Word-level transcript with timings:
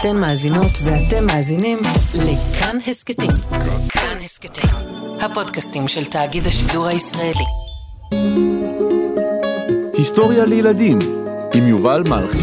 אתן 0.00 0.16
מאזינות 0.16 0.70
ואתם 0.84 1.26
מאזינים 1.26 1.78
לכאן 2.14 2.78
הסכתים. 2.86 3.30
כאן 3.88 4.18
הסכתים, 4.24 4.70
הפודקאסטים 5.20 5.88
של 5.88 6.04
תאגיד 6.04 6.46
השידור 6.46 6.86
הישראלי. 6.86 7.44
היסטוריה 9.92 10.44
לילדים 10.44 10.98
עם 11.54 11.66
יובל 11.66 12.02
מלכי. 12.08 12.38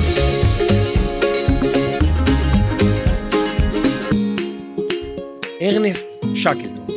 ארנסט 5.62 6.08
שקלטון. 6.36 6.88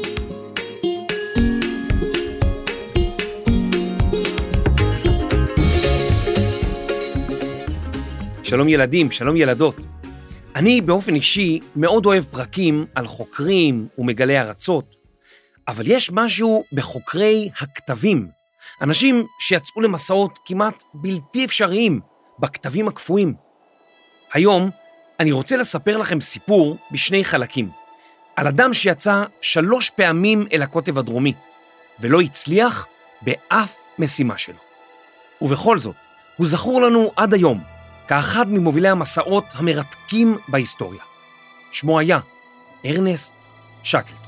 שלום 8.42 8.68
ילדים, 8.68 9.10
שלום 9.10 9.36
ילדות. 9.36 9.85
אני 10.56 10.80
באופן 10.80 11.14
אישי 11.14 11.60
מאוד 11.76 12.06
אוהב 12.06 12.24
פרקים 12.24 12.86
על 12.94 13.06
חוקרים 13.06 13.88
ומגלי 13.98 14.38
ארצות, 14.38 14.94
אבל 15.68 15.84
יש 15.86 16.10
משהו 16.12 16.64
בחוקרי 16.72 17.50
הכתבים, 17.60 18.28
אנשים 18.82 19.24
שיצאו 19.40 19.80
למסעות 19.80 20.38
כמעט 20.44 20.82
בלתי 20.94 21.44
אפשריים 21.44 22.00
בכתבים 22.38 22.88
הקפואים. 22.88 23.34
היום 24.32 24.70
אני 25.20 25.32
רוצה 25.32 25.56
לספר 25.56 25.96
לכם 25.96 26.20
סיפור 26.20 26.76
בשני 26.90 27.24
חלקים, 27.24 27.70
על 28.36 28.46
אדם 28.46 28.74
שיצא 28.74 29.24
שלוש 29.40 29.90
פעמים 29.90 30.46
אל 30.52 30.62
הקוטב 30.62 30.98
הדרומי, 30.98 31.32
ולא 32.00 32.20
הצליח 32.20 32.86
באף 33.22 33.76
משימה 33.98 34.38
שלו. 34.38 34.58
ובכל 35.40 35.78
זאת, 35.78 35.96
הוא 36.36 36.46
זכור 36.46 36.82
לנו 36.82 37.12
עד 37.16 37.34
היום 37.34 37.75
כאחד 38.08 38.52
ממובילי 38.52 38.88
המסעות 38.88 39.44
המרתקים 39.52 40.36
בהיסטוריה. 40.48 41.00
שמו 41.72 41.98
היה 41.98 42.18
ארנסט 42.84 43.34
שקלטון. 43.82 44.26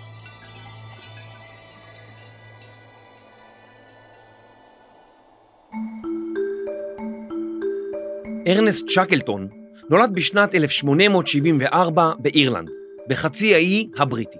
ארנסט 8.48 8.88
שקלטון 8.88 9.48
נולד 9.90 10.10
בשנת 10.12 10.54
1874 10.54 12.12
באירלנד, 12.18 12.68
בחצי 13.08 13.54
האי 13.54 13.88
הבריטי. 13.98 14.38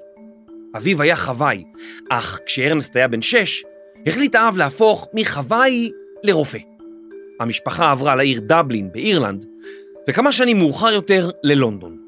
אביו 0.77 1.03
היה 1.03 1.17
חוואי, 1.17 1.65
אך 2.11 2.39
כשארנסט 2.47 2.97
היה 2.97 3.09
בן 3.09 3.23
שש, 3.23 3.65
החליט 4.07 4.35
האב 4.35 4.57
להפוך 4.57 5.09
מחוואי 5.15 5.91
לרופא. 6.23 6.59
המשפחה 7.41 7.91
עברה 7.91 8.17
לעיר 8.17 8.41
דבלין 8.41 8.93
באירלנד, 8.93 9.45
וכמה 10.09 10.33
שנים 10.33 10.59
מאוחר 10.59 10.93
יותר 10.93 11.31
ללונדון. 11.43 11.99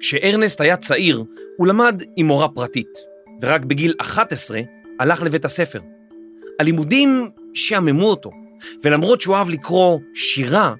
כשארנסט 0.00 0.60
היה 0.60 0.76
צעיר, 0.76 1.24
הוא 1.56 1.66
למד 1.66 2.02
עם 2.16 2.26
מורה 2.26 2.48
פרטית, 2.48 2.98
ורק 3.42 3.64
בגיל 3.64 3.94
11 4.00 4.60
הלך 5.00 5.22
לבית 5.22 5.44
הספר. 5.44 5.80
הלימודים 6.60 7.24
שעממו 7.54 8.06
אותו, 8.06 8.30
ולמרות 8.84 9.20
שהוא 9.20 9.36
אהב 9.36 9.50
לקרוא 9.50 9.98
שירה, 10.14 10.74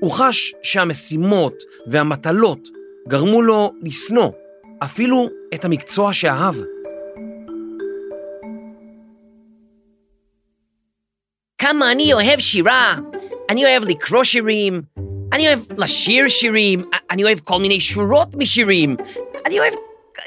הוא 0.00 0.10
חש 0.10 0.54
שהמשימות 0.62 1.62
והמטלות 1.86 2.68
גרמו 3.08 3.42
לו 3.42 3.72
לשנוא 3.82 4.30
אפילו 4.84 5.28
את 5.54 5.64
המקצוע 5.64 6.12
שאהב. 6.12 6.54
כמה 11.60 11.92
אני 11.92 12.12
אוהב 12.12 12.38
שירה, 12.38 12.94
אני 13.50 13.64
אוהב 13.64 13.84
לקרוא 13.84 14.24
שירים, 14.24 14.82
אני 15.32 15.48
אוהב 15.48 15.58
לשיר 15.78 16.28
שירים, 16.28 16.82
אני 17.10 17.24
אוהב 17.24 17.38
כל 17.44 17.58
מיני 17.58 17.80
שורות 17.80 18.28
משירים, 18.34 18.96
אני 19.46 19.60
אוהב 19.60 19.72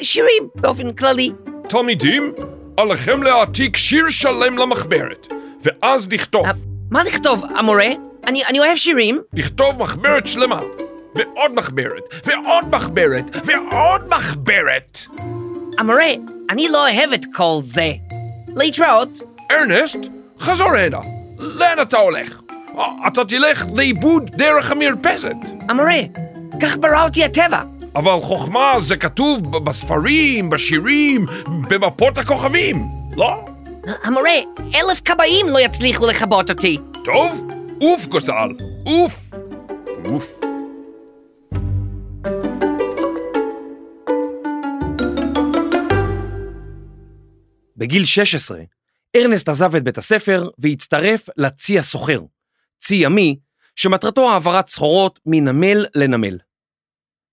שירים 0.02 0.44
באופן 0.56 0.94
כללי. 0.94 1.31
תלמידים, 1.70 2.34
עליכם 2.78 3.23
להעתיק 3.23 3.78
שיר 3.78 4.09
שלם 4.09 4.58
למחברת, 4.58 5.28
ואז 5.62 6.08
לכתוב. 6.12 6.46
מה 6.91 7.03
לכתוב, 7.03 7.44
המורה? 7.56 7.90
אני, 8.28 8.46
אני 8.46 8.59
אוהב 8.59 8.75
שירים. 8.75 9.22
לכתוב 9.34 9.79
מחברת 9.79 10.28
שלמה, 10.28 10.62
ועוד 11.16 11.52
מחברת, 11.56 12.03
ועוד 12.25 12.66
מחברת, 12.72 13.24
ועוד 13.46 14.02
מחברת. 14.09 15.00
המורה, 15.79 16.12
אני 16.50 16.69
לא 16.69 16.90
אוהב 16.90 17.13
את 17.13 17.25
כל 17.34 17.58
זה. 17.62 17.91
להתראות. 18.56 19.19
ארנסט, 19.52 20.00
חזור 20.40 20.75
הנה. 20.75 21.22
לאן 21.44 21.81
אתה 21.81 21.98
הולך? 21.98 22.42
אתה 23.08 23.26
תלך 23.26 23.66
לאיבוד 23.76 24.31
דרך 24.36 24.72
המרפסת. 24.72 25.36
המורה, 25.70 26.00
כך 26.62 26.78
ברא 26.78 27.04
אותי 27.04 27.24
הטבע. 27.24 27.62
אבל 27.96 28.20
חוכמה 28.22 28.76
זה 28.80 28.98
כתוב 28.98 29.58
בספרים, 29.58 30.50
בשירים, 30.50 31.26
במפות 31.70 32.18
הכוכבים, 32.18 32.84
לא? 33.18 33.46
המורה, 34.03 34.32
אלף 34.59 35.02
כבאים 35.06 35.46
לא 35.50 35.59
יצליחו 35.59 36.08
לכבות 36.08 36.50
אותי. 36.50 36.78
טוב, 37.03 37.48
אוף 37.82 38.06
גוזל, 38.06 38.50
אוף. 38.86 39.30
אוף. 40.06 40.40
בגיל 47.78 48.06
16, 48.06 48.59
ארנסט 49.16 49.50
עזב 49.50 49.75
את 49.75 49.84
בית 49.84 49.97
הספר 49.97 50.50
והצטרף 50.59 51.29
לצי 51.38 51.79
הסוחר, 51.79 52.22
צי 52.81 52.96
ימי, 52.96 53.38
שמטרתו 53.75 54.31
העברת 54.31 54.68
סחורות 54.68 55.19
מנמל 55.25 55.85
לנמל. 55.96 56.38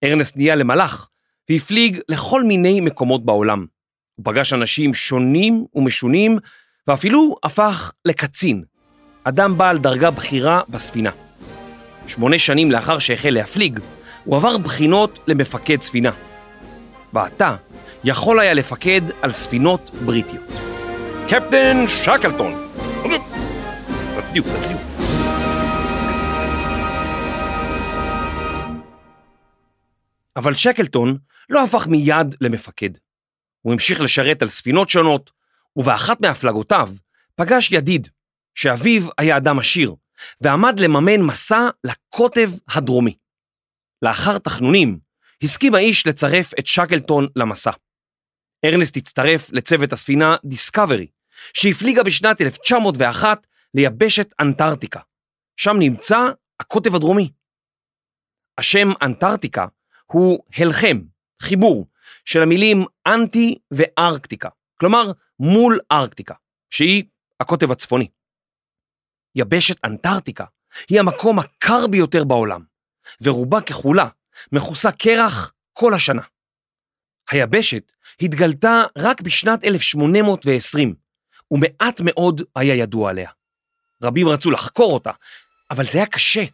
ארנסט 0.04 0.36
נהיה 0.36 0.54
למלח 0.54 1.08
והפליג 1.50 2.00
לכל 2.08 2.44
מיני 2.44 2.80
מקומות 2.80 3.24
בעולם. 3.24 3.66
הוא 4.14 4.24
פגש 4.24 4.52
אנשים 4.52 4.94
שונים 4.94 5.64
ומשונים, 5.74 6.38
ואפילו 6.86 7.36
הפך 7.42 7.92
לקצין, 8.04 8.64
אדם 9.24 9.58
בעל 9.58 9.78
דרגה 9.78 10.10
בכירה 10.10 10.60
בספינה. 10.69 11.10
שמונה 12.06 12.38
שנים 12.38 12.70
לאחר 12.70 12.98
שהחל 12.98 13.30
להפליג, 13.30 13.80
הוא 14.24 14.36
עבר 14.36 14.58
בחינות 14.58 15.19
למפקד 15.26 15.80
ספינה. 15.80 16.12
ועתה 17.12 17.56
יכול 18.04 18.40
היה 18.40 18.54
לפקד 18.54 19.02
על 19.22 19.32
ספינות 19.32 19.90
בריטיות. 20.04 20.59
קפטן 21.30 21.76
שקלטון! 21.88 22.68
תצדיעו, 24.20 24.46
תצדיעו. 24.46 24.80
אבל 30.36 30.54
שקלטון 30.54 31.19
לא 31.50 31.64
הפך 31.64 31.86
מיד 31.86 32.34
למפקד. 32.40 32.90
הוא 33.62 33.72
המשיך 33.72 34.00
לשרת 34.00 34.42
על 34.42 34.48
ספינות 34.48 34.88
שונות, 34.88 35.30
ובאחת 35.76 36.20
מהפלגותיו 36.20 36.88
פגש 37.34 37.72
ידיד, 37.72 38.08
שאביו 38.54 39.02
היה 39.19 39.36
אדם 39.36 39.58
עשיר, 39.58 39.94
ועמד 40.40 40.80
לממן 40.80 41.20
מסע 41.20 41.69
לקוטב 41.84 42.50
הדרומי. 42.69 43.14
לאחר 44.02 44.38
תחנונים, 44.38 44.98
הסכים 45.42 45.74
האיש 45.74 46.06
לצרף 46.06 46.52
את 46.58 46.66
שקלטון 46.66 47.26
למסע. 47.36 47.70
ארנסט 48.64 48.96
הצטרף 48.96 49.52
לצוות 49.52 49.92
הספינה 49.92 50.36
דיסקאברי, 50.44 51.06
שהפליגה 51.54 52.02
בשנת 52.02 52.40
1901 52.40 53.46
ליבשת 53.74 54.32
אנטארקטיקה. 54.40 55.00
שם 55.56 55.76
נמצא 55.78 56.16
הקוטב 56.60 56.94
הדרומי. 56.94 57.32
השם 58.58 58.88
אנטארקטיקה 59.02 59.66
הוא 60.06 60.44
הלחם, 60.56 61.00
חיבור, 61.42 61.86
של 62.24 62.42
המילים 62.42 62.84
אנטי 63.06 63.58
וארקטיקה, 63.70 64.48
כלומר 64.80 65.12
מול 65.38 65.78
ארקטיקה, 65.92 66.34
שהיא 66.70 67.04
הקוטב 67.40 67.72
הצפוני. 67.72 68.08
יבשת 69.34 69.84
אנטארקטיקה 69.84 70.44
היא 70.88 71.00
המקום 71.00 71.38
הקר 71.38 71.86
ביותר 71.86 72.24
בעולם, 72.24 72.62
ורובה 73.22 73.60
ככולה 73.60 74.08
מכוסה 74.52 74.93
קרח 74.93 75.54
כל 75.72 75.94
השנה. 75.94 76.22
היבשת 77.31 77.93
התגלתה 78.20 78.82
רק 78.98 79.20
בשנת 79.20 79.64
1820, 79.64 80.94
ומעט 81.50 82.00
מאוד 82.05 82.43
היה 82.56 82.75
ידוע 82.75 83.11
עליה. 83.11 83.31
רבים 84.02 84.29
רצו 84.29 84.50
לחקור 84.50 84.94
אותה, 84.94 85.11
אבל 85.70 85.85
זה 85.85 85.99
היה 85.99 86.06
קשה. 86.06 86.44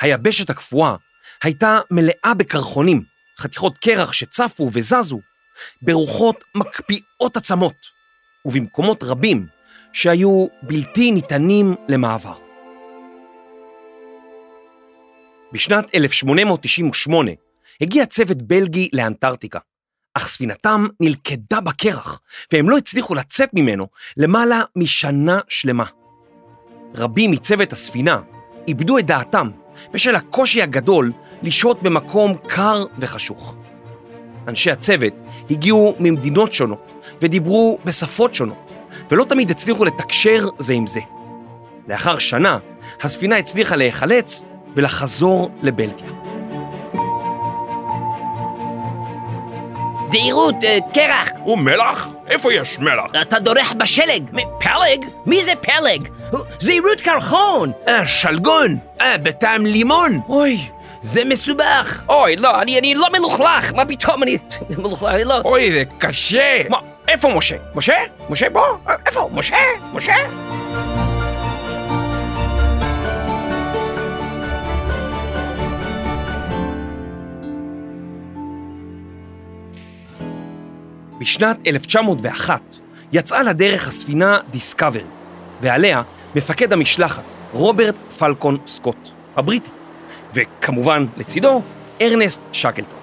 היבשת 0.00 0.50
הקפואה 0.50 0.96
הייתה 1.42 1.78
מלאה 1.90 2.34
בקרחונים, 2.36 3.02
חתיכות 3.38 3.78
קרח 3.78 4.12
שצפו 4.12 4.70
וזזו, 4.72 5.20
ברוחות 5.82 6.44
מקפיאות 6.54 7.36
עצמות, 7.36 7.76
ובמקומות 8.44 9.02
רבים 9.02 9.46
שהיו 9.92 10.46
בלתי 10.62 11.10
ניתנים 11.10 11.74
למעבר. 11.88 12.34
בשנת 15.52 15.94
1898 15.94 17.30
הגיע 17.80 18.06
צוות 18.06 18.42
בלגי 18.42 18.88
לאנטארקטיקה, 18.92 19.58
אך 20.14 20.28
ספינתם 20.28 20.86
נלכדה 21.00 21.60
בקרח, 21.60 22.20
והם 22.52 22.70
לא 22.70 22.76
הצליחו 22.76 23.14
לצאת 23.14 23.48
ממנו 23.54 23.86
למעלה 24.16 24.62
משנה 24.76 25.38
שלמה. 25.48 25.84
רבים 26.94 27.30
מצוות 27.30 27.72
הספינה 27.72 28.20
איבדו 28.68 28.98
את 28.98 29.06
דעתם 29.06 29.50
בשל 29.92 30.14
הקושי 30.14 30.62
הגדול 30.62 31.12
לשהות 31.42 31.82
במקום 31.82 32.34
קר 32.46 32.84
וחשוך. 32.98 33.54
אנשי 34.48 34.70
הצוות 34.70 35.12
הגיעו 35.50 35.96
ממדינות 36.00 36.52
שונות 36.52 36.92
ודיברו 37.20 37.78
בשפות 37.84 38.34
שונות, 38.34 38.72
ולא 39.10 39.24
תמיד 39.24 39.50
הצליחו 39.50 39.84
לתקשר 39.84 40.48
זה 40.58 40.72
עם 40.72 40.86
זה. 40.86 41.00
לאחר 41.88 42.18
שנה, 42.18 42.58
הספינה 43.00 43.36
הצליחה 43.36 43.76
להיחלץ 43.76 44.44
ולחזור 44.74 45.50
לבלגיה. 45.62 46.21
זהירות, 50.12 50.54
אה, 50.64 50.78
קרח, 50.94 51.28
ומלח? 51.46 52.08
איפה 52.28 52.52
יש 52.52 52.78
מלח? 52.78 53.04
אתה 53.22 53.38
דורך 53.38 53.72
בשלג. 53.72 54.22
פלג? 54.60 55.04
מי 55.26 55.42
זה 55.42 55.52
פלג? 55.60 56.08
זהירות 56.60 57.00
קרחון! 57.00 57.72
אה, 57.88 58.06
שלגון! 58.06 58.78
אה, 59.00 59.18
בטעם 59.18 59.62
לימון! 59.66 60.20
אוי, 60.28 60.58
זה 61.02 61.24
מסובך! 61.24 62.02
אוי, 62.08 62.36
לא, 62.36 62.60
אני, 62.60 62.78
אני 62.78 62.94
לא 62.94 63.06
מלוכלך! 63.12 63.72
מה 63.74 63.84
פתאום 63.86 64.22
אני 64.22 64.38
מלוכלך? 64.78 65.10
אני 65.14 65.24
לא... 65.24 65.34
אוי, 65.44 65.72
זה 65.72 65.82
קשה. 65.98 66.62
מה, 66.68 66.78
איפה 67.08 67.28
משה? 67.28 67.56
משה? 67.74 67.96
משה 68.30 68.50
בוא? 68.50 68.62
איפה? 69.06 69.28
משה? 69.32 69.56
משה? 69.92 70.14
בשנת 81.22 81.56
1901 81.66 82.60
יצאה 83.12 83.42
לדרך 83.42 83.88
הספינה 83.88 84.38
דיסקאבר, 84.50 85.02
ועליה 85.60 86.02
מפקד 86.34 86.72
המשלחת, 86.72 87.22
רוברט 87.52 87.94
פלקון 88.18 88.58
סקוט, 88.66 89.08
הבריטי, 89.36 89.70
וכמובן 90.34 91.06
לצידו, 91.16 91.62
ארנסט 92.00 92.42
שקלטון. 92.52 92.98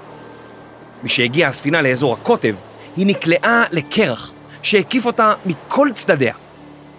משהגיעה 1.04 1.50
הספינה 1.50 1.82
לאזור 1.82 2.14
הקוטב, 2.14 2.56
היא 2.98 3.08
נקלעה 3.08 3.64
לקרח 3.72 4.32
שהקיף 4.62 5.06
אותה 5.06 5.34
מכל 5.46 5.90
צדדיה, 5.96 6.34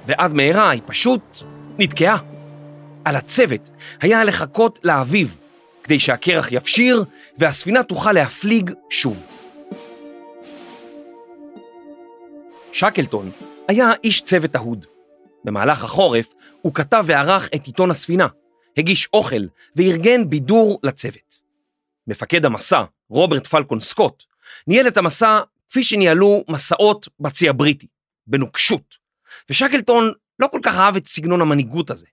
ועד 0.06 0.34
מהרה 0.34 0.70
היא 0.70 0.82
פשוט 0.86 1.38
נתקעה. 1.78 2.18
על 3.04 3.16
הצוות 3.16 3.70
היה 4.00 4.24
לחכות 4.24 4.78
לאביב, 4.84 5.36
כדי 5.84 6.00
שהקרח 6.00 6.52
יפשיר 6.52 7.04
והספינה 7.38 7.82
תוכל 7.82 8.12
להפליג 8.12 8.70
שוב. 8.90 9.39
שקלטון 12.72 13.30
היה 13.68 13.90
איש 14.04 14.20
צוות 14.20 14.56
אהוד. 14.56 14.86
במהלך 15.44 15.84
החורף 15.84 16.34
הוא 16.62 16.74
כתב 16.74 17.04
וערך 17.06 17.48
את 17.54 17.66
עיתון 17.66 17.90
הספינה, 17.90 18.26
הגיש 18.76 19.08
אוכל 19.12 19.42
וארגן 19.76 20.30
בידור 20.30 20.80
לצוות. 20.82 21.40
מפקד 22.06 22.44
המסע, 22.44 22.84
רוברט 23.08 23.46
פלקון 23.46 23.80
סקוט, 23.80 24.24
ניהל 24.66 24.88
את 24.88 24.96
המסע 24.96 25.40
כפי 25.68 25.82
שניהלו 25.82 26.44
מסעות 26.48 27.08
בצי 27.20 27.48
הבריטי, 27.48 27.86
בנוקשות, 28.26 28.94
ושקלטון 29.50 30.12
לא 30.38 30.46
כל 30.50 30.60
כך 30.62 30.76
אהב 30.76 30.96
את 30.96 31.06
סגנון 31.06 31.40
המנהיגות 31.40 31.90
הזה. 31.90 32.06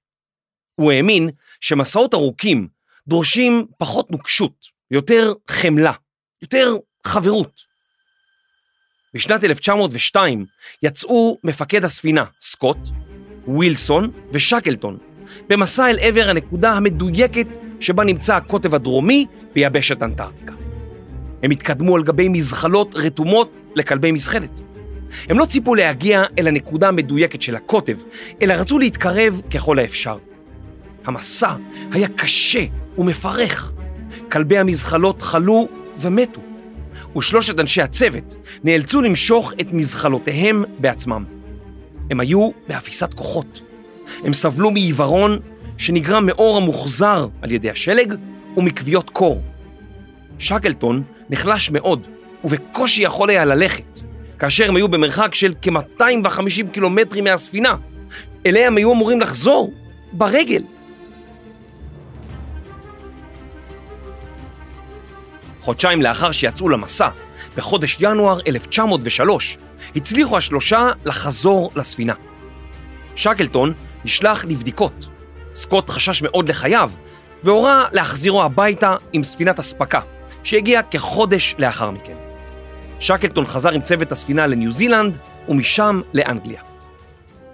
הוא 0.75 0.91
האמין 0.91 1.29
שמסעות 1.61 2.13
ארוכים 2.13 2.67
דורשים 3.07 3.67
פחות 3.77 4.11
נוקשות, 4.11 4.65
יותר 4.91 5.33
חמלה, 5.47 5.93
יותר 6.41 6.75
חברות. 7.03 7.66
בשנת 9.13 9.43
1902 9.43 10.45
יצאו 10.83 11.37
מפקד 11.43 11.85
הספינה, 11.85 12.23
סקוט, 12.41 12.77
ווילסון 13.47 14.11
ושקלטון, 14.31 14.97
במסע 15.49 15.89
אל 15.89 15.97
עבר 16.01 16.29
הנקודה 16.29 16.71
המדויקת 16.71 17.47
שבה 17.79 18.03
נמצא 18.03 18.35
הקוטב 18.35 18.75
הדרומי 18.75 19.25
ביבשת 19.55 20.03
אנטארקטיקה. 20.03 20.53
הם 21.43 21.51
התקדמו 21.51 21.95
על 21.95 22.03
גבי 22.03 22.29
מזחלות 22.29 22.95
רתומות 22.95 23.51
לכלבי 23.75 24.11
מזחלת. 24.11 24.61
הם 25.29 25.39
לא 25.39 25.45
ציפו 25.45 25.75
להגיע 25.75 26.23
אל 26.39 26.47
הנקודה 26.47 26.87
המדויקת 26.87 27.41
של 27.41 27.55
הקוטב, 27.55 27.97
אלא 28.41 28.53
רצו 28.53 28.79
להתקרב 28.79 29.41
ככל 29.53 29.79
האפשר. 29.79 30.17
המסע 31.05 31.55
היה 31.91 32.07
קשה 32.07 32.65
ומפרך. 32.97 33.71
כלבי 34.31 34.57
המזחלות 34.57 35.21
חלו 35.21 35.67
ומתו, 35.99 36.41
ושלושת 37.17 37.59
אנשי 37.59 37.81
הצוות 37.81 38.35
נאלצו 38.63 39.01
למשוך 39.01 39.53
את 39.61 39.73
מזחלותיהם 39.73 40.63
בעצמם. 40.79 41.23
הם 42.11 42.19
היו 42.19 42.49
באפיסת 42.67 43.13
כוחות. 43.13 43.61
הם 44.23 44.33
סבלו 44.33 44.71
מעיוורון 44.71 45.37
שנגרם 45.77 46.25
מאור 46.25 46.57
המוחזר 46.57 47.27
על 47.41 47.51
ידי 47.51 47.69
השלג 47.69 48.13
ומכוויות 48.57 49.09
קור. 49.09 49.41
שקלטון 50.39 51.03
נחלש 51.29 51.71
מאוד, 51.71 52.07
ובקושי 52.43 53.01
יכול 53.01 53.29
היה 53.29 53.45
ללכת, 53.45 53.99
כאשר 54.39 54.69
הם 54.69 54.75
היו 54.75 54.87
במרחק 54.87 55.35
של 55.35 55.53
כ-250 55.61 56.67
קילומטרים 56.71 57.23
מהספינה, 57.23 57.75
אליה 58.45 58.67
הם 58.67 58.77
היו 58.77 58.93
אמורים 58.93 59.19
לחזור 59.21 59.73
ברגל. 60.13 60.63
חודשיים 65.67 66.01
לאחר 66.01 66.31
שיצאו 66.31 66.69
למסע, 66.69 67.09
בחודש 67.57 67.97
ינואר 67.99 68.39
1903, 68.47 69.57
הצליחו 69.95 70.37
השלושה 70.37 70.89
לחזור 71.05 71.71
לספינה. 71.75 72.13
שקלטון 73.15 73.73
נשלח 74.05 74.45
לבדיקות. 74.45 75.07
סקוט 75.55 75.89
חשש 75.89 76.21
מאוד 76.21 76.49
לחייו, 76.49 76.91
והורה 77.43 77.83
להחזירו 77.91 78.43
הביתה 78.43 78.95
עם 79.13 79.23
ספינת 79.23 79.59
אספקה, 79.59 79.99
שהגיעה 80.43 80.83
כחודש 80.83 81.55
לאחר 81.57 81.91
מכן. 81.91 82.15
שקלטון 82.99 83.45
חזר 83.45 83.69
עם 83.69 83.81
צוות 83.81 84.11
הספינה 84.11 84.47
לניו 84.47 84.71
זילנד, 84.71 85.17
ומשם 85.49 86.01
לאנגליה. 86.13 86.61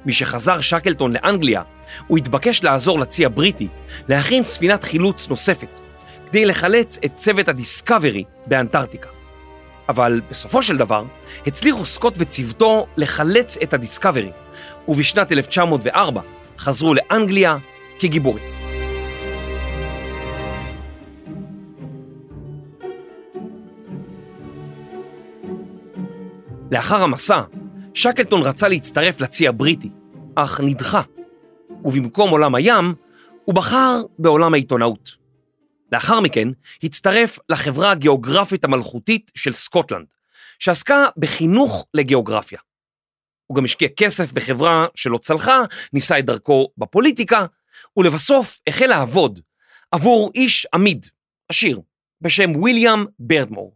משחזר 0.06 0.62
שקלטון 0.62 1.13
לאנגליה, 1.13 1.62
הוא 2.07 2.18
התבקש 2.18 2.63
לעזור 2.63 3.00
לצי 3.00 3.25
הבריטי 3.25 3.68
להכין 4.07 4.44
ספינת 4.44 4.83
חילוץ 4.83 5.30
נוספת, 5.30 5.82
כדי 6.33 6.45
לחלץ 6.45 7.00
את 7.06 7.15
צוות 7.15 7.47
הדיסקאברי 7.47 8.24
באנטארקטיקה. 8.47 9.09
אבל 9.89 10.21
בסופו 10.30 10.63
של 10.63 10.77
דבר, 10.77 11.06
הצליחו 11.47 11.85
סקוט 11.85 12.13
וצוותו 12.18 12.88
לחלץ 12.97 13.57
את 13.57 13.74
הדיסקאברי, 13.74 14.31
ובשנת 14.88 15.31
1904 15.31 16.21
חזרו 16.57 16.94
לאנגליה 16.94 17.57
כגיבורים. 18.00 18.44
לאחר 26.71 27.04
המסע, 27.04 27.42
שקלטון 27.94 28.42
רצה 28.42 28.68
להצטרף 28.68 29.21
לצי 29.21 29.47
הבריטי, 29.47 29.90
אך 30.35 30.61
נדחה, 30.63 31.02
ובמקום 31.85 32.30
עולם 32.30 32.56
הים, 32.56 32.94
הוא 33.45 33.56
בחר 33.56 34.02
בעולם 34.19 34.54
העיתונאות. 34.54 35.22
לאחר 35.94 36.19
מכן 36.19 36.47
הצטרף 36.83 37.40
לחברה 37.50 37.92
הגיאוגרפית 37.92 38.64
המלכותית 38.64 39.31
של 39.35 39.54
סקוטלנד, 39.54 40.06
שעסקה 40.59 41.06
בחינוך 41.18 41.85
לגיאוגרפיה. 41.94 42.59
הוא 43.47 43.56
גם 43.56 43.66
השקיע 43.66 43.88
כסף 43.97 44.31
בחברה 44.31 44.85
שלא 44.95 45.18
צלחה, 45.18 45.62
ניסה 45.94 46.19
את 46.19 46.26
דרכו 46.26 46.69
בפוליטיקה, 46.78 47.45
ולבסוף 47.97 48.59
החל 48.68 48.85
לעבוד 48.85 49.40
עבור 49.92 50.31
איש 50.35 50.68
עמיד, 50.73 51.07
עשיר, 51.50 51.80
בשם 52.21 52.64
ויליאם 52.64 53.06
ברדמור. 53.19 53.76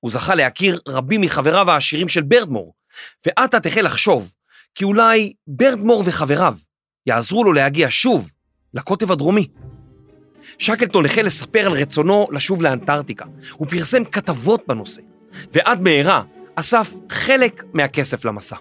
הוא 0.00 0.10
זכה 0.10 0.34
להכיר 0.34 0.80
רבים 0.88 1.20
מחבריו 1.20 1.70
העשירים 1.70 2.08
של 2.08 2.22
ברדמור, 2.22 2.74
ואט-אט 3.26 3.66
החל 3.66 3.82
לחשוב 3.82 4.34
כי 4.74 4.84
אולי 4.84 5.32
ברדמור 5.46 6.02
וחבריו 6.06 6.56
יעזרו 7.06 7.44
לו 7.44 7.52
להגיע 7.52 7.86
שוב 7.90 8.30
לקוטב 8.74 9.12
הדרומי. 9.12 9.48
שקלטון 10.58 11.04
החל 11.04 11.22
לספר 11.22 11.66
על 11.66 11.72
רצונו 11.72 12.26
לשוב 12.32 12.62
לאנטארקטיקה. 12.62 13.24
הוא 13.52 13.68
פרסם 13.68 14.04
כתבות 14.04 14.62
בנושא, 14.68 15.02
ועד 15.52 15.82
מהרה 15.82 16.22
אסף 16.54 16.94
חלק 17.10 17.64
מהכסף 17.72 18.24
למסע. 18.24 18.56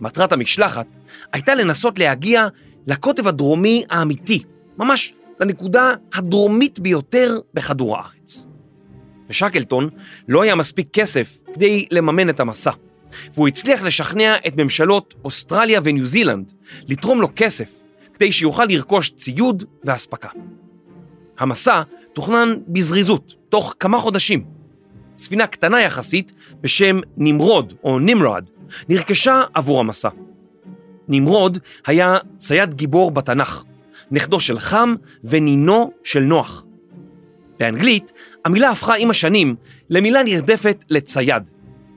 מטרת 0.00 0.32
המשלחת 0.32 0.86
הייתה 1.32 1.54
לנסות 1.54 1.98
להגיע 1.98 2.48
לקוטב 2.86 3.28
הדרומי 3.28 3.84
האמיתי, 3.90 4.42
ממש 4.78 5.14
לנקודה 5.40 5.94
הדרומית 6.14 6.78
ביותר 6.78 7.38
בכדור 7.54 7.96
הארץ. 7.96 8.46
לשקלטון 9.28 9.88
לא 10.28 10.42
היה 10.42 10.54
מספיק 10.54 10.88
כסף 10.92 11.38
כדי 11.54 11.86
לממן 11.90 12.30
את 12.30 12.40
המסע, 12.40 12.70
והוא 13.34 13.48
הצליח 13.48 13.82
לשכנע 13.82 14.36
את 14.46 14.56
ממשלות 14.56 15.14
אוסטרליה 15.24 15.80
וניו 15.84 16.06
זילנד 16.06 16.52
לתרום 16.88 17.20
לו 17.20 17.28
כסף 17.36 17.82
כדי 18.14 18.32
שיוכל 18.32 18.64
לרכוש 18.64 19.10
ציוד 19.10 19.64
ואספקה. 19.84 20.28
המסע 21.40 21.82
תוכנן 22.12 22.48
בזריזות, 22.68 23.34
תוך 23.48 23.74
כמה 23.80 23.98
חודשים. 23.98 24.44
ספינה 25.16 25.46
קטנה 25.46 25.80
יחסית 25.80 26.32
בשם 26.60 27.00
נמרוד 27.16 27.72
או 27.84 27.98
נמרד 27.98 28.44
נרכשה 28.88 29.42
עבור 29.54 29.80
המסע. 29.80 30.08
נמרוד 31.08 31.58
היה 31.86 32.16
צייד 32.36 32.74
גיבור 32.74 33.10
בתנ"ך, 33.10 33.64
נכדו 34.10 34.40
של 34.40 34.58
חם 34.58 34.94
ונינו 35.24 35.92
של 36.04 36.20
נוח. 36.20 36.64
באנגלית 37.58 38.12
המילה 38.44 38.70
הפכה 38.70 38.94
עם 38.94 39.10
השנים 39.10 39.56
למילה 39.90 40.22
נרדפת 40.22 40.84
לצייד, 40.90 41.42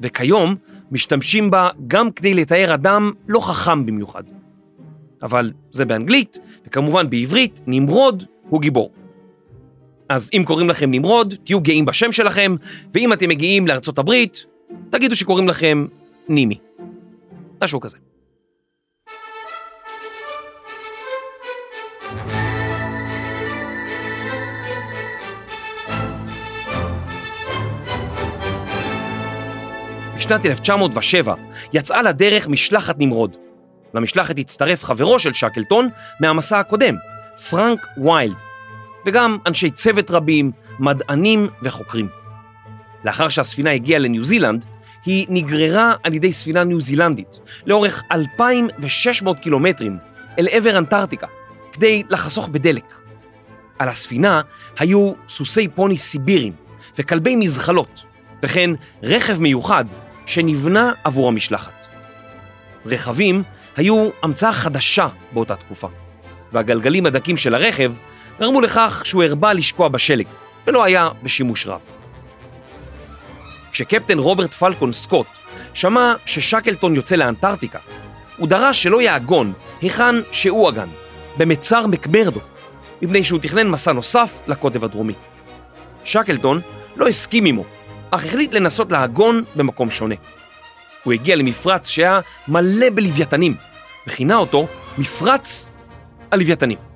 וכיום 0.02 0.56
משתמשים 0.92 1.52
בה 1.52 1.70
גם 1.88 2.12
כדי 2.12 2.34
לתאר 2.34 2.74
אדם 2.74 3.12
לא 3.28 3.40
חכם 3.40 3.86
במיוחד. 3.86 4.24
אבל 5.24 5.52
זה 5.72 5.86
באנגלית, 5.86 6.40
וכמובן 6.68 7.10
בעברית, 7.10 7.60
נמרוד 7.68 8.24
הוא 8.50 8.62
גיבור. 8.62 8.92
אז 10.14 10.30
אם 10.34 10.44
קוראים 10.46 10.70
לכם 10.70 10.92
נמרוד, 10.92 11.34
תהיו 11.44 11.62
גאים 11.62 11.86
בשם 11.86 12.12
שלכם, 12.12 12.56
ואם 12.94 13.14
אתם 13.14 13.30
מגיעים 13.30 13.68
לארצות 13.68 14.00
הברית, 14.00 14.46
תגידו 14.90 15.16
שקוראים 15.16 15.50
לכם 15.50 15.86
נימי. 16.30 16.58
משהו 17.64 17.80
כזה. 17.80 17.98
בשנת 30.18 30.46
1907 30.46 31.36
יצאה 31.74 32.02
לדרך 32.02 32.48
משלחת 32.48 32.96
נמרוד. 33.00 33.38
למשלחת 33.94 34.38
הצטרף 34.38 34.84
חברו 34.84 35.20
של 35.20 35.34
שקלטון 35.34 35.90
מהמסע 36.20 36.60
הקודם, 36.60 36.96
פרנק 37.50 37.88
ויילד, 37.98 38.36
וגם 39.06 39.38
אנשי 39.48 39.70
צוות 39.70 40.12
רבים, 40.12 40.52
מדענים 40.80 41.48
וחוקרים. 41.64 42.08
לאחר 43.06 43.30
שהספינה 43.30 43.72
הגיעה 43.72 44.00
לניו 44.00 44.24
זילנד, 44.24 44.66
היא 45.06 45.26
נגררה 45.30 45.94
על 46.04 46.14
ידי 46.14 46.34
ספינה 46.34 46.64
ניו 46.64 46.82
זילנדית 46.82 47.40
לאורך 47.66 48.04
2,600 48.12 49.40
קילומטרים 49.40 49.98
אל 50.40 50.48
עבר 50.52 50.78
אנטארקטיקה, 50.78 51.28
כדי 51.72 52.04
לחסוך 52.10 52.48
בדלק. 52.48 52.94
על 53.80 53.90
הספינה 53.90 54.42
היו 54.80 55.14
סוסי 55.30 55.68
פוני 55.68 55.98
סיבירים 55.98 56.54
וכלבי 56.98 57.36
מזחלות, 57.36 58.04
וכן 58.44 58.70
רכב 59.04 59.42
מיוחד 59.42 59.86
שנבנה 60.26 60.92
עבור 61.04 61.28
המשלחת. 61.28 61.88
רכבים 62.86 63.44
היו 63.78 64.10
המצאה 64.24 64.54
חדשה 64.54 65.08
באותה 65.32 65.56
תקופה, 65.56 65.88
והגלגלים 66.54 67.06
הדקים 67.06 67.38
של 67.38 67.56
הרכב 67.56 67.92
גרמו 68.40 68.62
לכך 68.62 69.02
שהוא 69.06 69.24
הרבה 69.24 69.54
לשקוע 69.54 69.88
בשלג, 69.88 70.26
ולא 70.68 70.84
היה 70.84 71.10
בשימוש 71.24 71.68
רב. 71.68 71.82
כשקפטן 73.72 74.20
רוברט 74.20 74.54
פלקון 74.54 74.92
סקוט 74.92 75.28
שמע 75.74 76.14
ששקלטון 76.26 76.96
יוצא 76.96 77.16
לאנטארקטיקה, 77.16 77.80
הוא 78.38 78.48
דרש 78.48 78.84
שלא 78.84 79.02
יעגון 79.02 79.54
היכן 79.82 80.16
שהוא 80.32 80.70
אגן, 80.70 80.88
במצר 81.38 81.88
מקמרדו, 81.88 82.40
מפני 83.02 83.24
שהוא 83.24 83.40
תכנן 83.40 83.68
מסע 83.68 83.92
נוסף 83.92 84.42
לקוטב 84.48 84.86
הדרומי. 84.86 85.14
שקלטון 86.04 86.62
לא 86.96 87.08
הסכים 87.08 87.46
עמו, 87.46 87.64
אך 88.12 88.26
החליט 88.26 88.54
לנסות 88.54 88.92
להגון 88.92 89.44
במקום 89.56 89.92
שונה. 89.92 90.16
הוא 91.04 91.14
הגיע 91.14 91.36
למפרץ 91.36 91.90
שהיה 91.90 92.20
מלא 92.48 92.90
בלוויתנים, 92.94 93.56
וכינה 94.08 94.36
אותו 94.36 94.68
מפרץ 94.98 95.70
הלוויתנים. 96.32 96.93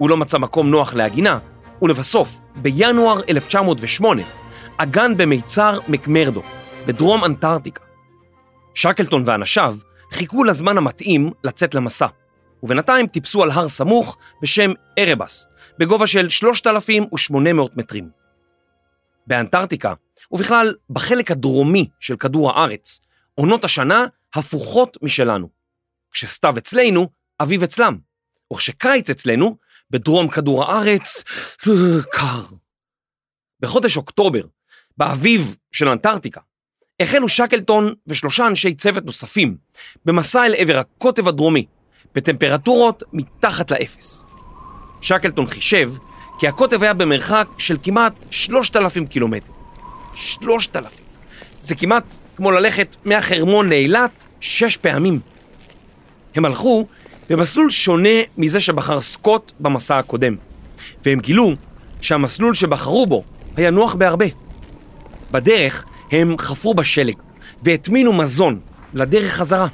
הוא 0.00 0.10
לא 0.10 0.16
מצא 0.16 0.38
מקום 0.38 0.70
נוח 0.70 0.94
להגינה, 0.94 1.38
ולבסוף, 1.82 2.40
בינואר 2.56 3.20
1908, 3.28 4.22
אגן 4.76 5.16
במיצר 5.16 5.78
מקמרדו, 5.88 6.42
בדרום 6.86 7.24
אנטארקטיקה. 7.24 7.84
שקלטון 8.74 9.22
ואנשיו 9.26 9.76
חיכו 10.12 10.44
לזמן 10.44 10.78
המתאים 10.78 11.30
לצאת 11.44 11.74
למסע, 11.74 12.06
ובינתיים 12.62 13.06
טיפסו 13.06 13.42
על 13.42 13.50
הר 13.50 13.68
סמוך 13.68 14.18
בשם 14.42 14.70
ארבס, 14.98 15.46
בגובה 15.78 16.06
של 16.06 16.28
3,800 16.28 17.76
מטרים. 17.76 18.08
באנטארקטיקה, 19.26 19.94
ובכלל 20.32 20.74
בחלק 20.90 21.30
הדרומי 21.30 21.88
של 22.00 22.16
כדור 22.16 22.50
הארץ, 22.50 23.00
עונות 23.34 23.64
השנה 23.64 24.04
הפוכות 24.34 24.96
משלנו. 25.02 25.48
כשסתיו 26.12 26.54
אצלנו, 26.58 27.08
אביב 27.40 27.62
אצלם, 27.62 27.98
וכשקיץ 28.52 29.10
אצלנו, 29.10 29.56
בדרום 29.90 30.28
כדור 30.28 30.64
הארץ, 30.64 31.24
קר. 32.12 32.42
בחודש 33.60 33.96
אוקטובר, 33.96 34.40
באביב 34.96 35.56
של 35.72 35.88
אנטארקטיקה, 35.88 36.40
החלו 37.00 37.28
שקלטון 37.28 37.92
ושלושה 38.06 38.46
אנשי 38.46 38.74
צוות 38.74 39.04
נוספים 39.04 39.56
במסע 40.04 40.46
אל 40.46 40.54
עבר 40.56 40.78
הקוטב 40.78 41.28
הדרומי, 41.28 41.66
בטמפרטורות 42.14 43.02
מתחת 43.12 43.70
לאפס. 43.70 44.24
שקלטון 45.00 45.46
חישב 45.46 45.92
כי 46.38 46.48
הקוטב 46.48 46.82
היה 46.82 46.94
במרחק 46.94 47.46
של 47.58 47.76
כמעט 47.82 48.20
3,000 48.30 49.06
קילומטר. 49.06 49.52
3,000. 50.14 51.00
זה 51.58 51.74
כמעט 51.74 52.18
כמו 52.36 52.50
ללכת 52.50 52.96
מהחרמון 53.04 53.68
לאילת 53.68 54.24
שש 54.40 54.76
פעמים. 54.76 55.20
הם 56.34 56.44
הלכו 56.44 56.86
במסלול 57.30 57.70
שונה 57.70 58.08
מזה 58.38 58.60
שבחר 58.60 59.00
סקוט 59.00 59.52
במסע 59.60 59.98
הקודם, 59.98 60.36
והם 61.04 61.20
גילו 61.20 61.50
שהמסלול 62.00 62.54
שבחרו 62.54 63.06
בו 63.06 63.22
היה 63.56 63.70
נוח 63.70 63.94
בהרבה. 63.94 64.26
בדרך 65.30 65.84
הם 66.10 66.38
חפרו 66.38 66.74
בשלג 66.74 67.14
והטמינו 67.62 68.12
מזון 68.12 68.60
לדרך 68.94 69.32
חזרה. 69.32 69.66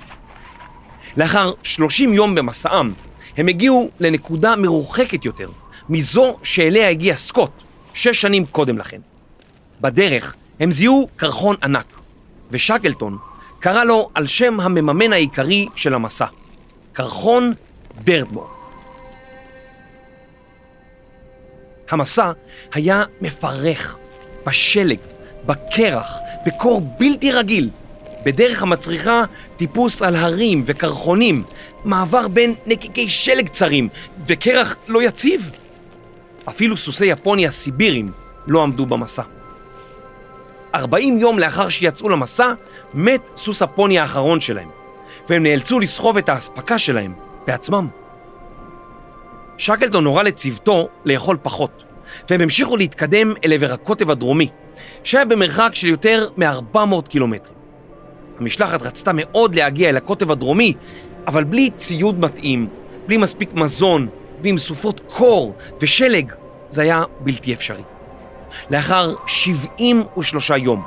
לאחר 1.17 1.53
30 1.63 2.13
יום 2.13 2.35
במסעם, 2.35 2.93
הם 3.37 3.49
הגיעו 3.49 3.91
לנקודה 4.01 4.57
מרוחקת 4.57 5.25
יותר 5.25 5.49
מזו 5.89 6.37
שאליה 6.43 6.89
הגיע 6.89 7.17
סקוט 7.17 7.51
שש 7.95 8.21
שנים 8.21 8.47
קודם 8.47 8.79
לכן. 8.79 9.01
בדרך 9.81 10.35
הם 10.61 10.73
זיהו 10.73 11.09
קרחון 11.17 11.57
ענק, 11.63 12.01
ושקלטון 12.51 13.19
קרא 13.61 13.85
לו 13.85 14.11
על 14.15 14.27
שם 14.27 14.61
המממן 14.61 15.13
העיקרי 15.13 15.67
של 15.77 15.95
המסע, 15.95 16.27
קרחון 16.97 17.53
ברדמור. 18.05 18.51
המסע 21.91 22.33
היה 22.73 23.05
מפרך, 23.21 23.97
בשלג, 24.47 24.99
בקרח, 25.47 26.19
בקור 26.47 26.81
בלתי 26.99 27.33
רגיל, 27.33 27.71
בדרך 28.25 28.63
המצריכה 28.63 29.25
טיפוס 29.57 30.03
על 30.03 30.17
הרים 30.17 30.63
וקרחונים, 30.67 31.45
מעבר 31.85 32.29
בין 32.29 32.55
נקיקי 32.67 33.11
שלג 33.11 33.49
צרים 33.49 33.89
וקרח 34.27 34.77
לא 34.89 35.03
יציב. 35.03 35.51
אפילו 36.49 36.77
סוסי 36.77 37.07
יפוני 37.07 37.47
הסיבירים 37.47 38.11
לא 38.47 38.63
עמדו 38.63 38.87
במסע. 38.87 39.23
40 40.75 41.19
יום 41.19 41.39
לאחר 41.39 41.69
שיצאו 41.69 42.09
למסע, 42.09 42.53
מת 42.95 43.21
סוס 43.37 43.63
הפוני 43.63 43.99
האחרון 43.99 44.41
שלהם, 44.41 44.69
והם 45.29 45.43
נאלצו 45.43 45.81
לסחוב 45.81 46.19
את 46.19 46.29
האספקה 46.29 46.79
שלהם 46.79 47.15
בעצמם. 47.47 47.89
שקלטון 49.59 50.05
הורה 50.05 50.23
לצוותו 50.23 50.89
לאכול 51.05 51.37
פחות, 51.43 51.85
והם 52.31 52.41
המשיכו 52.41 52.77
להתקדם 52.77 53.33
אל 53.45 53.53
עבר 53.53 53.73
הקוטב 53.73 54.11
הדרומי, 54.11 54.49
שהיה 55.05 55.25
במרחק 55.25 55.71
של 55.73 55.87
יותר 55.87 56.29
מ-400 56.37 57.09
קילומטרים. 57.09 57.57
המשלחת 58.41 58.83
רצתה 58.83 59.11
מאוד 59.15 59.55
להגיע 59.55 59.89
אל 59.89 59.97
הקוטב 59.97 60.31
הדרומי, 60.31 60.75
אבל 61.27 61.45
בלי 61.45 61.71
ציוד 61.77 62.21
מתאים, 62.21 62.69
בלי 63.07 63.17
מספיק 63.17 63.55
מזון 63.55 64.09
ועם 64.43 64.59
סופות 64.59 65.01
קור 65.07 65.55
ושלג, 65.81 66.33
זה 66.71 66.83
היה 66.83 67.03
בלתי 67.21 67.55
אפשרי. 67.55 67.83
לאחר 68.71 69.15
73 69.27 70.51
יום, 70.51 70.83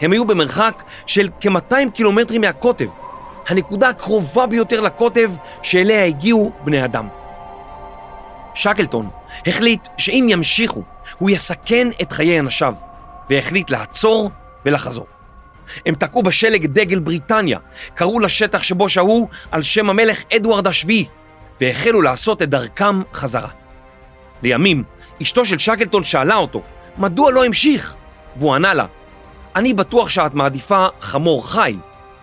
הם 0.00 0.12
היו 0.12 0.24
במרחק 0.24 0.82
של 1.06 1.28
כ-200 1.40 1.90
קילומטרים 1.94 2.40
מהקוטב, 2.40 2.86
הנקודה 3.48 3.88
הקרובה 3.88 4.46
ביותר 4.46 4.80
לקוטב 4.80 5.30
שאליה 5.62 6.04
הגיעו 6.04 6.52
בני 6.64 6.84
אדם. 6.84 7.08
שקלטון 8.54 9.08
החליט 9.46 9.88
שאם 9.96 10.26
ימשיכו, 10.30 10.82
הוא 11.18 11.30
יסכן 11.30 11.88
את 12.02 12.12
חיי 12.12 12.40
אנשיו, 12.40 12.74
והחליט 13.30 13.70
לעצור 13.70 14.30
ולחזור. 14.66 15.06
הם 15.86 15.94
תקעו 15.94 16.22
בשלג 16.22 16.66
דגל 16.66 16.98
בריטניה, 16.98 17.58
קראו 17.94 18.20
לשטח 18.20 18.62
שבו 18.62 18.88
שהו 18.88 19.28
על 19.50 19.62
שם 19.62 19.90
המלך 19.90 20.22
אדוארד 20.36 20.66
השביעי, 20.66 21.06
והחלו 21.60 22.02
לעשות 22.02 22.42
את 22.42 22.50
דרכם 22.50 23.02
חזרה. 23.14 23.48
לימים, 24.42 24.84
אשתו 25.22 25.44
של 25.44 25.58
שקלטון 25.58 26.04
שאלה 26.04 26.34
אותו, 26.34 26.62
מדוע 26.98 27.30
לא 27.30 27.44
המשיך? 27.44 27.94
והוא 28.36 28.54
ענה 28.54 28.74
לה, 28.74 28.86
אני 29.56 29.74
בטוח 29.74 30.08
שאת 30.08 30.34
מעדיפה 30.34 30.86
חמור 31.00 31.50
חי 31.50 31.76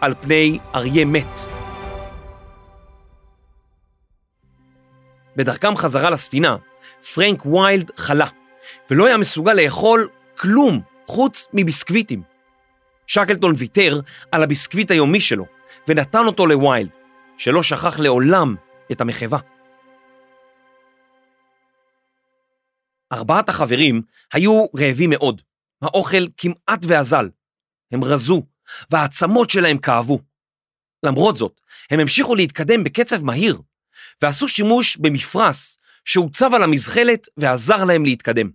על 0.04 0.14
פני 0.22 0.60
אריה 0.76 1.06
מת. 1.06 1.40
בדרכם 5.36 5.76
חזרה 5.76 6.10
לספינה, 6.10 6.58
פרנק 7.14 7.46
ויילד 7.46 7.92
חלה, 7.98 8.28
ולא 8.92 9.06
היה 9.06 9.18
מסוגל 9.18 9.54
לאכול 9.54 10.10
כלום 10.38 10.82
חוץ 11.06 11.48
מביסקוויטים. 11.54 12.22
שקלטון 13.08 13.54
ויתר 13.58 14.00
על 14.32 14.44
הביסקוויט 14.44 14.92
היומי 14.92 15.22
שלו, 15.22 15.46
ונתן 15.88 16.26
אותו 16.26 16.46
לוויילד, 16.48 16.90
שלא 17.38 17.64
שכח 17.64 18.00
לעולם 18.00 18.56
את 18.92 19.02
המחווה. 19.02 19.40
ארבעת 23.14 23.50
החברים 23.50 24.02
היו 24.34 24.66
רעבים 24.80 25.10
מאוד. 25.10 25.42
האוכל 25.82 26.28
כמעט 26.38 26.80
ואזל. 26.84 27.30
הם 27.92 28.04
רזו, 28.04 28.42
והעצמות 28.90 29.50
שלהם 29.50 29.78
כאבו. 29.78 30.20
למרות 31.04 31.38
זאת, 31.38 31.62
הם 31.92 32.00
המשיכו 32.00 32.36
להתקדם 32.36 32.84
בקצב 32.84 33.24
מהיר, 33.24 33.62
ועשו 34.22 34.48
שימוש 34.48 34.98
במפרש 34.98 35.78
שהוצב 36.06 36.54
על 36.54 36.64
המזחלת 36.64 37.28
ועזר 37.38 37.84
להם 37.84 38.06
להתקדם. 38.06 38.50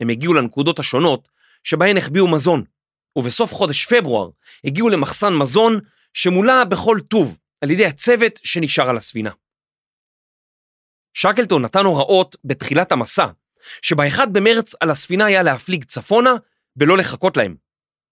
הם 0.00 0.08
הגיעו 0.08 0.34
לנקודות 0.34 0.78
השונות 0.78 1.28
שבהן 1.64 1.96
החביאו 1.96 2.28
מזון, 2.28 2.64
ובסוף 3.16 3.52
חודש 3.52 3.86
פברואר 3.86 4.30
הגיעו 4.64 4.88
למחסן 4.88 5.32
מזון 5.34 5.80
שמולא 6.14 6.64
בכל 6.64 6.98
טוב 7.08 7.38
על 7.60 7.70
ידי 7.70 7.86
הצוות 7.86 8.40
שנשאר 8.44 8.88
על 8.90 8.96
הספינה. 8.96 9.30
שקלטון 11.14 11.62
נתן 11.62 11.84
הוראות 11.84 12.36
בתחילת 12.44 12.92
המסע, 12.92 13.26
שב-1 13.82 14.26
במרץ 14.32 14.74
על 14.80 14.90
הספינה 14.90 15.24
היה 15.24 15.42
להפליג 15.42 15.84
צפונה 15.84 16.30
ולא 16.76 16.96
לחכות 16.96 17.36
להם. 17.36 17.63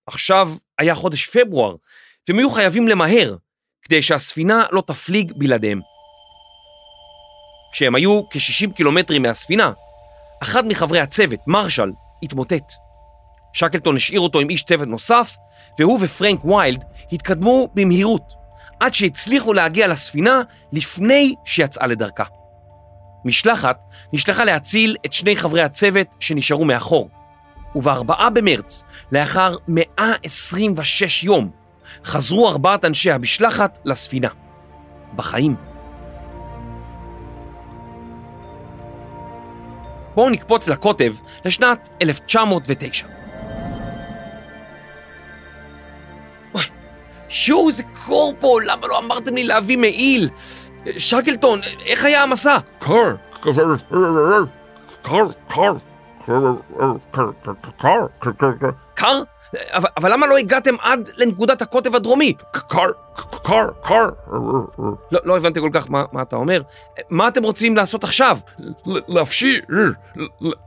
עכשיו 0.07 0.51
היה 0.79 0.95
חודש 0.95 1.27
פברואר, 1.27 1.75
והם 2.29 2.39
היו 2.39 2.51
חייבים 2.51 2.89
למהר, 2.89 3.37
כדי 3.83 4.03
שהספינה 4.03 4.65
לא 4.73 4.83
תפליג 4.87 5.33
בלעדיהם. 5.37 5.81
כשהם 7.73 7.95
היו 7.95 8.23
כ-60 8.31 8.73
קילומטרים 8.73 9.23
מהספינה, 9.23 9.73
אחד 10.43 10.67
מחברי 10.67 11.01
הצוות, 11.01 11.41
מרשל, 11.47 11.91
התמוטט. 12.23 12.73
שקלטון 13.53 13.97
השאיר 13.97 14.21
אותו 14.21 14.41
עם 14.41 14.51
איש 14.51 14.63
צוות 14.63 14.89
נוסף, 14.89 15.37
והוא 15.79 15.99
ופרנק 16.03 16.45
ויילד 16.45 16.85
התקדמו 17.13 17.69
במהירות, 17.75 18.33
עד 18.81 18.95
שהצליחו 18.95 19.53
להגיע 19.53 19.87
לספינה 19.87 20.43
לפני 20.73 21.35
שיצאה 21.45 21.87
לדרכה. 21.87 22.25
משלחת 23.25 23.85
נשלחה 24.13 24.45
להציל 24.45 24.97
את 25.07 25.13
שני 25.13 25.37
חברי 25.37 25.63
הצוות 25.63 26.07
שנשארו 26.21 26.65
מאחור, 26.65 27.09
וב-4 27.75 28.31
במרץ, 28.33 28.85
לאחר 29.13 29.57
126 29.69 31.25
יום, 31.25 31.51
חזרו 32.05 32.49
ארבעת 32.49 32.85
אנשי 32.85 33.11
המשלחת 33.11 33.79
לספינה. 33.85 34.29
בחיים. 35.17 35.57
בואו 40.15 40.31
נקפוץ 40.31 40.69
לקוטב 40.69 41.15
לשנת 41.45 41.89
1909. 42.03 43.07
אוי, 46.55 46.63
שואו, 47.29 47.69
איזה 47.69 47.83
קור 48.07 48.35
פה, 48.41 48.59
למה 48.67 48.87
לא 48.87 48.99
אמרתם 48.99 49.35
לי 49.35 49.45
להביא 49.45 49.77
מעיל? 49.77 50.29
שקלטון, 50.97 51.61
איך 51.87 52.05
היה 52.05 52.23
המסע? 52.23 52.59
קר, 52.79 53.15
קר, 53.41 53.53
קר, 55.03 55.27
קר, 55.49 55.73
קר, 57.77 58.07
קר? 58.95 59.23
אבל, 59.71 59.89
אבל 59.97 60.13
למה 60.13 60.27
לא 60.27 60.37
הגעתם 60.37 60.75
עד 60.81 61.09
לנקודת 61.17 61.63
הקוטב 61.63 61.95
הדרומי? 61.95 62.35
קר, 62.53 62.91
קר, 63.43 63.69
קר, 63.85 64.09
לא, 65.11 65.21
לא 65.25 65.37
הבנתי 65.37 65.61
כל 65.61 65.71
כך 65.73 65.91
מה, 65.91 66.23
אתה 66.23 66.37
אומר. 66.37 66.63
מה 67.11 67.29
אתם 67.29 67.43
רוצים 67.43 67.77
לעשות 67.77 68.05
עכשיו? 68.05 68.39
להפשיר, 68.87 69.61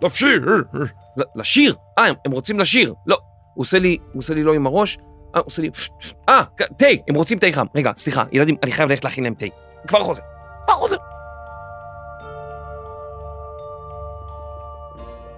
להפשיר, 0.02 0.64
לשיר? 1.36 1.76
אה, 1.98 2.06
הם 2.26 2.32
רוצים 2.32 2.60
לשיר. 2.60 2.94
לא, 3.08 3.18
הוא 3.54 3.62
עושה 3.62 3.80
לי, 3.80 3.98
הוא 4.14 4.20
עושה 4.20 4.34
לי 4.34 4.44
לא 4.44 4.54
עם 4.54 4.68
הראש. 4.68 4.98
אה, 5.36 5.40
הוא 5.40 5.46
עושה 5.46 5.62
לי... 5.62 5.70
אה, 6.30 6.44
תה, 6.78 6.86
הם 7.08 7.16
רוצים 7.16 7.40
תה 7.40 7.48
חם. 7.52 7.66
רגע, 7.76 7.92
סליחה, 7.98 8.24
ילדים, 8.32 8.56
אני 8.64 8.72
חייב 8.72 8.90
ללכת 8.90 9.04
להכין 9.04 9.24
להם 9.24 9.34
תה. 9.34 9.46
כבר 9.88 10.00
חוזר. 10.00 10.24
כבר 10.66 10.74
חוזר. 10.74 10.98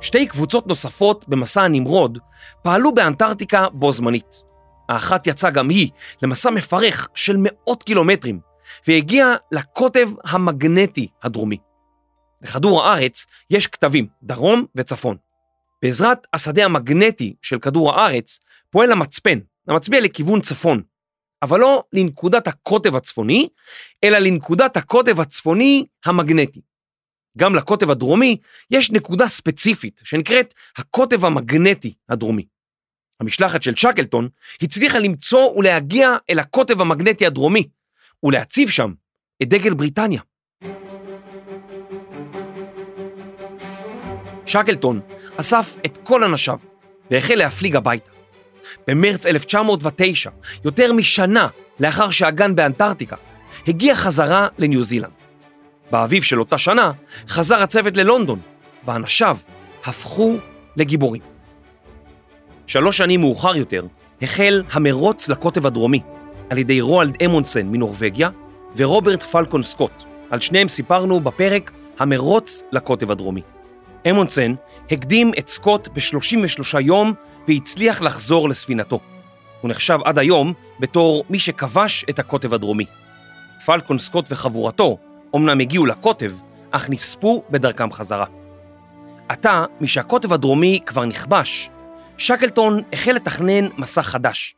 שתי 0.08 0.28
קבוצות 0.28 0.68
נוספות 0.68 1.26
במסע 1.28 1.62
הנמרוד 1.62 2.20
פעלו 2.64 2.96
באנטארקטיקה 2.96 3.70
בו 3.70 3.92
זמנית. 3.92 4.44
האחת 4.90 5.28
יצאה 5.28 5.52
גם 5.52 5.70
היא 5.70 5.90
למסע 6.22 6.50
מפרך 6.50 7.08
של 7.16 7.36
מאות 7.40 7.84
קילומטרים, 7.84 8.40
והגיעה 8.88 9.36
לקוטב 9.52 10.10
המגנטי 10.24 11.08
הדרומי. 11.24 11.58
לכדור 12.42 12.84
הארץ 12.84 13.26
יש 13.50 13.68
כתבים, 13.68 14.08
דרום 14.24 14.66
וצפון. 14.76 15.18
בעזרת 15.82 16.28
השדה 16.34 16.66
המגנטי 16.66 17.36
של 17.42 17.60
כדור 17.60 17.94
הארץ 17.94 18.40
פועל 18.70 18.92
המצפן, 18.92 19.40
המצביע 19.68 20.02
לכיוון 20.02 20.42
צפון, 20.42 20.82
אבל 21.42 21.60
לא 21.60 21.84
לנקודת 21.94 22.48
הקוטב 22.48 22.96
הצפוני, 22.96 23.50
אלא 24.04 24.18
לנקודת 24.18 24.78
הקוטב 24.78 25.20
הצפוני 25.20 25.86
המגנטי. 26.06 26.62
גם 27.38 27.56
לקוטב 27.56 27.92
הדרומי 27.92 28.38
יש 28.72 28.92
נקודה 28.92 29.28
ספציפית 29.28 30.02
שנקראת 30.06 30.54
הקוטב 30.78 31.26
המגנטי 31.26 31.94
הדרומי. 32.10 32.46
המשלחת 33.20 33.64
של 33.64 33.76
צ'קלטון 33.76 34.30
הצליחה 34.62 35.00
למצוא 35.00 35.58
ולהגיע 35.58 36.16
אל 36.30 36.40
הקוטב 36.40 36.82
המגנטי 36.82 37.26
הדרומי 37.26 37.68
ולהציב 38.24 38.70
שם 38.70 38.94
את 39.42 39.50
דגל 39.50 39.74
בריטניה. 39.74 40.22
שקלטון 44.46 45.02
אסף 45.38 45.78
את 45.86 45.98
כל 46.04 46.24
אנשיו 46.24 46.60
והחל 47.12 47.36
להפליג 47.36 47.76
הביתה. 47.76 48.12
במרץ 48.88 49.26
1909, 49.26 50.30
יותר 50.66 50.94
משנה 50.94 51.48
לאחר 51.80 52.12
שהגן 52.12 52.56
באנטארקטיקה, 52.56 53.16
הגיע 53.68 53.96
חזרה 53.96 54.48
לניו 54.58 54.84
זילנד. 54.84 55.27
באביב 55.92 56.24
של 56.24 56.40
אותה 56.40 56.58
שנה 56.58 56.92
חזר 57.30 57.62
הצוות 57.62 57.98
ללונדון, 57.98 58.40
ואנשיו 58.86 59.38
הפכו 59.86 60.36
לגיבורים. 60.78 61.22
שלוש 62.68 62.98
שנים 62.98 63.20
מאוחר 63.20 63.56
יותר 63.56 63.86
החל 64.22 64.64
המרוץ 64.72 65.30
לקוטב 65.30 65.68
הדרומי 65.68 66.02
על 66.50 66.58
ידי 66.58 66.82
רואלד 66.82 67.18
אמונסן 67.26 67.68
מנורבגיה 67.68 68.30
ורוברט 68.76 69.24
פלקון 69.24 69.64
סקוט. 69.64 70.04
על 70.30 70.40
שניהם 70.40 70.68
סיפרנו 70.68 71.20
בפרק 71.20 71.72
המרוץ 72.00 72.64
לקוטב 72.72 73.12
הדרומי. 73.12 73.42
אמונסן 74.10 74.54
הקדים 74.92 75.32
את 75.40 75.48
סקוט 75.48 75.88
ב-33 75.88 76.80
יום 76.80 77.14
והצליח 77.48 78.02
לחזור 78.02 78.50
לספינתו. 78.50 79.00
הוא 79.62 79.70
נחשב 79.70 80.00
עד 80.06 80.20
היום 80.20 80.54
בתור 80.80 81.24
מי 81.30 81.40
שכבש 81.40 82.06
את 82.10 82.20
הקוטב 82.20 82.54
הדרומי. 82.54 82.86
פלקון 83.66 83.98
סקוט 83.98 84.26
וחבורתו 84.30 84.98
אמנם 85.36 85.60
הגיעו 85.60 85.86
לקוטב, 85.86 86.32
אך 86.72 86.90
נספו 86.90 87.44
בדרכם 87.50 87.92
חזרה. 87.92 88.26
עתה, 89.30 89.66
משהקוטב 89.82 90.34
הדרומי 90.34 90.80
כבר 90.86 91.06
נכבש, 91.06 91.70
שקלטון 92.18 92.80
החל 92.94 93.12
לתכנן 93.12 93.68
מסע 93.78 94.02
חדש. 94.02 94.56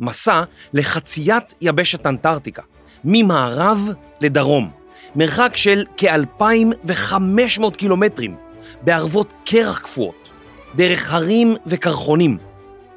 מסע 0.00 0.42
לחציית 0.72 1.54
יבשת 1.60 2.06
אנטארקטיקה, 2.06 2.62
ממערב 3.04 3.88
לדרום, 4.20 4.70
מרחק 5.16 5.56
של 5.56 5.84
כ-2,500 5.96 7.76
קילומטרים, 7.76 8.36
בערבות 8.82 9.32
קרח 9.44 9.78
קפואות, 9.78 10.30
דרך 10.74 11.12
הרים 11.12 11.54
וקרחונים, 11.66 12.38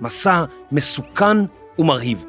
מסע 0.01 0.43
מסוכן 0.71 1.37
ומרהיב. 1.79 2.25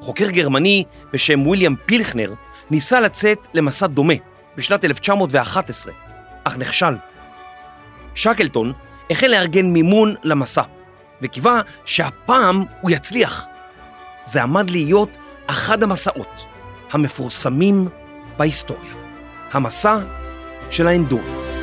חוקר 0.00 0.30
גרמני 0.30 0.84
בשם 1.12 1.46
ויליאם 1.46 1.74
פילכנר 1.86 2.34
ניסה 2.70 3.00
לצאת 3.00 3.48
למסע 3.54 3.86
דומה 3.86 4.14
בשנת 4.56 4.84
1911, 4.84 5.92
אך 6.44 6.58
נכשל. 6.58 6.96
שקלטון 8.14 8.72
החל 9.10 9.26
לארגן 9.26 9.66
מימון 9.66 10.14
למסע, 10.22 10.62
וקיווה 11.22 11.60
שהפעם 11.84 12.64
הוא 12.80 12.90
יצליח. 12.90 13.46
זה 14.24 14.42
עמד 14.42 14.70
להיות 14.70 15.16
אחד 15.46 15.82
המסעות 15.82 16.44
המפורסמים 16.92 17.88
בהיסטוריה, 18.36 18.94
המסע 19.52 19.98
של 20.70 20.86
האנדורנס. 20.86 21.60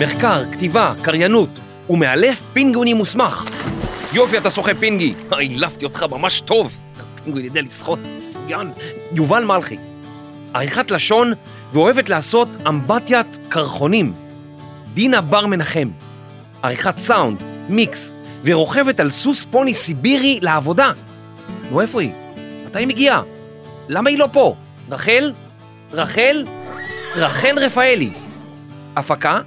מחקר, 0.00 0.42
כתיבה, 0.52 0.92
קריינות, 1.02 1.48
ומאלף 1.90 2.42
פינגוני 2.52 2.94
מוסמך. 2.94 3.44
יופי, 4.12 4.38
אתה 4.38 4.50
שוחה 4.50 4.74
פינגי. 4.74 5.12
העלפתי 5.30 5.84
אותך 5.84 6.02
ממש 6.10 6.40
טוב. 6.40 6.76
פינגוני 7.24 7.44
יודע 7.44 7.62
לשחות, 7.62 7.98
מצוין. 8.16 8.70
יובל 9.12 9.44
מלכי. 9.44 9.76
עריכת 10.54 10.90
לשון 10.90 11.32
ואוהבת 11.72 12.08
לעשות 12.08 12.48
אמבטיית 12.68 13.38
קרחונים. 13.48 14.12
דינה 14.94 15.20
בר 15.20 15.46
מנחם. 15.46 15.88
עריכת 16.62 16.98
סאונד, 16.98 17.42
מיקס, 17.68 18.14
ורוכבת 18.44 19.00
על 19.00 19.10
סוס 19.10 19.44
פוני 19.50 19.74
סיבירי 19.74 20.38
לעבודה. 20.42 20.92
נו, 21.70 21.80
איפה 21.80 22.00
היא? 22.00 22.10
מתי 22.66 22.78
היא 22.78 22.88
מגיעה? 22.88 23.22
למה 23.88 24.10
היא 24.10 24.18
לא 24.18 24.28
פה? 24.32 24.54
רחל? 24.90 25.32
רחל? 25.92 26.44
רחל 27.16 27.58
רפאלי. 27.58 28.10
הפקה, 28.96 29.40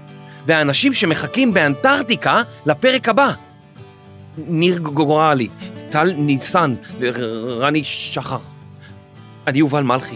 והאנשים 0.45 0.93
שמחכים 0.93 1.53
באנטארקטיקה 1.53 2.41
לפרק 2.65 3.09
הבא. 3.09 3.33
ניר 4.37 4.77
גורלי, 4.77 5.49
טל 5.89 6.13
ניסן 6.17 6.75
ורני 6.99 7.83
שחר. 7.83 8.37
אני 9.47 9.59
יובל 9.59 9.83
מלכי. 9.83 10.15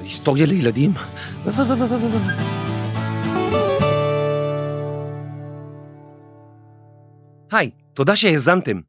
היסטוריה 0.00 0.46
לילדים. 0.46 0.92
היי, 7.52 7.70
תודה 7.94 8.16
שהאזנתם. 8.16 8.80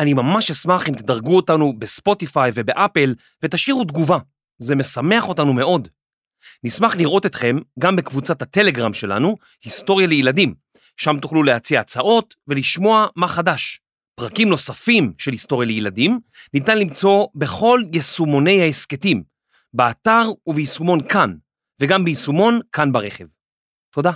אני 0.00 0.14
ממש 0.14 0.50
אשמח 0.50 0.88
אם 0.88 0.94
תדרגו 0.94 1.36
אותנו 1.36 1.72
בספוטיפיי 1.78 2.50
ובאפל 2.54 3.14
ותשאירו 3.42 3.84
תגובה, 3.84 4.18
זה 4.58 4.74
משמח 4.74 5.28
אותנו 5.28 5.52
מאוד. 5.52 5.88
נשמח 6.64 6.96
לראות 6.96 7.26
אתכם 7.26 7.56
גם 7.78 7.96
בקבוצת 7.96 8.42
הטלגרם 8.42 8.94
שלנו, 8.94 9.36
היסטוריה 9.64 10.06
לילדים, 10.06 10.54
שם 10.96 11.18
תוכלו 11.22 11.42
להציע 11.42 11.80
הצעות 11.80 12.34
ולשמוע 12.48 13.06
מה 13.16 13.28
חדש. 13.28 13.80
פרקים 14.14 14.48
נוספים 14.48 15.12
של 15.18 15.32
היסטוריה 15.32 15.66
לילדים 15.66 16.20
ניתן 16.54 16.78
למצוא 16.78 17.26
בכל 17.34 17.82
יישומוני 17.92 18.62
ההסכתים, 18.62 19.22
באתר 19.72 20.22
וביישומון 20.46 21.08
כאן, 21.08 21.34
וגם 21.80 22.04
ביישומון 22.04 22.60
כאן 22.72 22.92
ברכב. 22.92 23.24
תודה. 23.90 24.12